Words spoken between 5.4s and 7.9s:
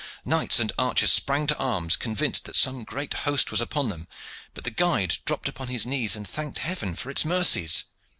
upon his knees and thanked Heaven for its mercies.